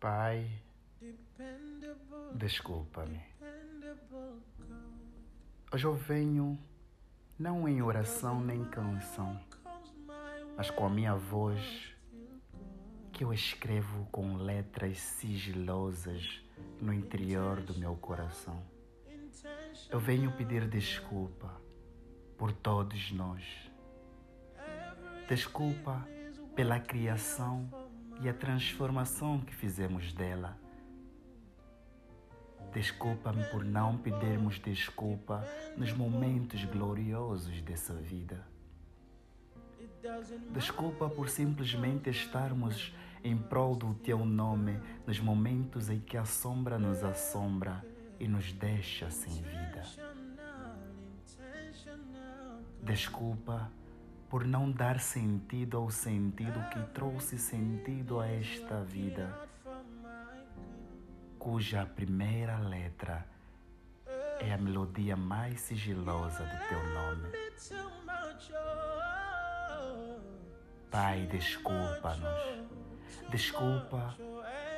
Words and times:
Pai, 0.00 0.50
desculpa-me. 2.32 3.20
Hoje 5.70 5.84
eu 5.84 5.92
venho 5.92 6.58
não 7.38 7.68
em 7.68 7.82
oração 7.82 8.40
nem 8.40 8.64
canção, 8.64 9.38
mas 10.56 10.70
com 10.70 10.86
a 10.86 10.88
minha 10.88 11.14
voz 11.14 11.94
que 13.12 13.24
eu 13.24 13.34
escrevo 13.34 14.06
com 14.10 14.38
letras 14.38 14.98
sigilosas 14.98 16.42
no 16.80 16.94
interior 16.94 17.60
do 17.60 17.78
meu 17.78 17.94
coração. 17.94 18.58
Eu 19.90 20.00
venho 20.00 20.32
pedir 20.32 20.66
desculpa 20.66 21.60
por 22.38 22.52
todos 22.52 23.12
nós. 23.12 23.44
Desculpa 25.28 26.08
pela 26.56 26.80
criação 26.80 27.79
e 28.20 28.28
a 28.28 28.34
transformação 28.34 29.40
que 29.40 29.54
fizemos 29.54 30.12
dela. 30.12 30.56
Desculpa-me 32.72 33.42
por 33.44 33.64
não 33.64 33.96
pedirmos 33.98 34.58
desculpa 34.58 35.44
nos 35.76 35.92
momentos 35.92 36.64
gloriosos 36.64 37.60
dessa 37.62 37.94
vida. 37.94 38.46
Desculpa 40.52 41.08
por 41.08 41.28
simplesmente 41.28 42.08
estarmos 42.10 42.94
em 43.24 43.36
prol 43.36 43.74
do 43.74 43.94
teu 43.94 44.24
nome 44.24 44.80
nos 45.06 45.18
momentos 45.18 45.90
em 45.90 45.98
que 45.98 46.16
a 46.16 46.24
sombra 46.24 46.78
nos 46.78 47.02
assombra 47.02 47.84
e 48.18 48.28
nos 48.28 48.52
deixa 48.52 49.10
sem 49.10 49.42
vida. 49.42 49.82
Desculpa 52.82 53.70
por 54.30 54.46
não 54.46 54.70
dar 54.70 55.00
sentido 55.00 55.76
ao 55.76 55.90
sentido 55.90 56.62
que 56.70 56.80
trouxe 56.94 57.36
sentido 57.36 58.20
a 58.20 58.28
esta 58.28 58.80
vida, 58.84 59.36
cuja 61.36 61.84
primeira 61.84 62.56
letra 62.60 63.26
é 64.38 64.52
a 64.52 64.56
melodia 64.56 65.16
mais 65.16 65.60
sigilosa 65.60 66.44
do 66.44 66.68
teu 66.68 66.78
nome. 66.94 67.28
Pai, 70.92 71.26
desculpa-nos. 71.26 72.70
Desculpa 73.30 74.16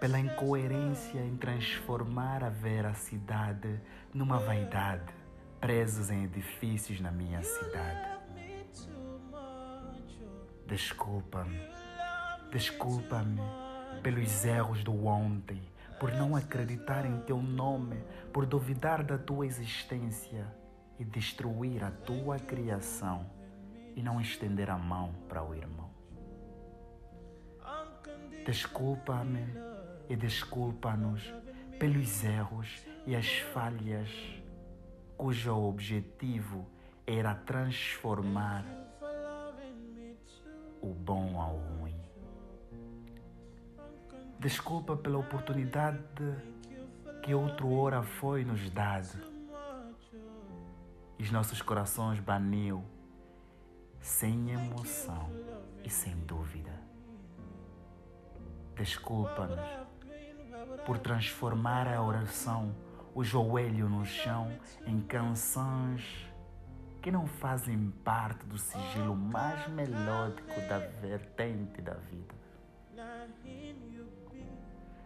pela 0.00 0.18
incoerência 0.18 1.20
em 1.20 1.36
transformar 1.36 2.42
a 2.42 2.48
veracidade 2.48 3.78
numa 4.12 4.38
vaidade, 4.38 5.12
presos 5.60 6.10
em 6.10 6.24
edifícios 6.24 6.98
na 6.98 7.10
minha 7.12 7.42
cidade. 7.42 8.13
Desculpa-me, 10.74 11.60
desculpa-me 12.50 13.40
pelos 14.02 14.44
erros 14.44 14.82
do 14.82 15.06
ontem, 15.06 15.62
por 16.00 16.10
não 16.10 16.34
acreditar 16.34 17.06
em 17.06 17.20
teu 17.20 17.40
nome, 17.40 18.02
por 18.32 18.44
duvidar 18.44 19.04
da 19.04 19.16
tua 19.16 19.46
existência 19.46 20.44
e 20.98 21.04
destruir 21.04 21.84
a 21.84 21.92
tua 21.92 22.40
criação 22.40 23.24
e 23.94 24.02
não 24.02 24.20
estender 24.20 24.68
a 24.68 24.76
mão 24.76 25.14
para 25.28 25.44
o 25.44 25.54
irmão. 25.54 25.90
Desculpa-me 28.44 29.46
e 30.08 30.16
desculpa-nos 30.16 31.22
pelos 31.78 32.24
erros 32.24 32.84
e 33.06 33.14
as 33.14 33.28
falhas 33.52 34.10
cujo 35.16 35.54
objetivo 35.54 36.66
era 37.06 37.32
transformar 37.32 38.64
o 40.84 40.92
bom 40.92 41.40
ao 41.40 41.56
ruim. 41.56 41.96
Desculpa 44.38 44.94
pela 44.94 45.18
oportunidade 45.18 45.98
que 47.22 47.34
outro 47.34 47.72
hora 47.72 48.02
foi 48.02 48.44
nos 48.44 48.68
dado. 48.68 49.32
E 51.18 51.22
os 51.22 51.30
nossos 51.30 51.62
corações 51.62 52.20
baniu 52.20 52.84
sem 53.98 54.50
emoção 54.50 55.30
e 55.82 55.88
sem 55.88 56.14
dúvida. 56.26 56.78
Desculpa-nos 58.76 59.64
por 60.84 60.98
transformar 60.98 61.88
a 61.88 62.02
oração, 62.02 62.74
o 63.14 63.24
joelho 63.24 63.88
no 63.88 64.04
chão, 64.04 64.52
em 64.86 65.00
canções 65.00 66.28
que 67.04 67.12
não 67.12 67.26
fazem 67.26 67.90
parte 68.02 68.46
do 68.46 68.56
sigilo 68.56 69.14
mais 69.14 69.68
melódico 69.68 70.58
da 70.66 70.78
vertente 70.78 71.82
da 71.82 71.92
vida. 71.92 72.34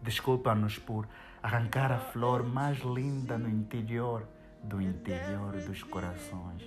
Desculpa-nos 0.00 0.78
por 0.78 1.08
arrancar 1.42 1.90
a 1.90 1.98
flor 1.98 2.44
mais 2.44 2.78
linda 2.78 3.36
no 3.36 3.48
interior 3.48 4.24
do 4.62 4.80
interior 4.80 5.50
dos 5.66 5.82
corações. 5.82 6.62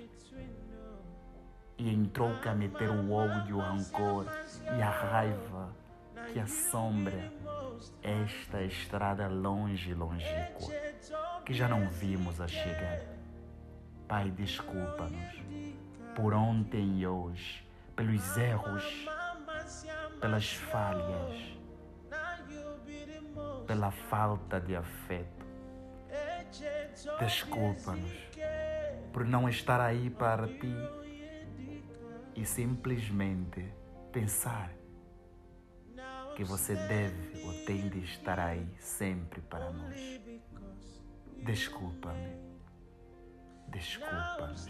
E 1.77 1.89
em 1.89 2.03
troca 2.03 2.53
meter 2.53 2.89
o 2.89 3.13
ódio, 3.13 3.59
o 3.59 3.61
rancor 3.61 4.25
e 4.77 4.81
a 4.81 4.89
raiva 4.89 5.73
que 6.33 6.39
assombra 6.41 7.31
esta 8.01 8.61
estrada 8.61 9.29
longe, 9.29 9.93
longínqua, 9.93 10.67
que 11.45 11.53
já 11.53 11.69
não 11.69 11.89
vimos 11.89 12.41
a 12.41 12.47
chegar. 12.49 13.22
Pai, 14.07 14.29
desculpa-nos 14.31 15.43
por 16.15 16.33
ontem 16.33 16.99
e 16.99 17.07
hoje, 17.07 17.67
pelos 17.95 18.37
erros, 18.37 19.05
pelas 20.19 20.53
falhas, 20.53 21.57
pela 23.65 23.91
falta 23.91 24.59
de 24.59 24.75
afeto. 24.75 25.45
Desculpa-nos 27.19 28.11
por 29.11 29.25
não 29.25 29.49
estar 29.49 29.81
aí 29.81 30.09
para 30.09 30.47
ti 30.47 30.75
e 32.35 32.45
simplesmente 32.45 33.73
pensar 34.11 34.71
que 36.35 36.43
você 36.43 36.75
deve 36.75 37.43
ou 37.45 37.65
tem 37.65 37.89
de 37.89 37.99
estar 37.99 38.39
aí 38.39 38.67
sempre 38.79 39.41
para 39.41 39.71
nós. 39.71 40.21
Desculpa-me. 41.37 42.52
Desculpa-nos. 43.73 44.67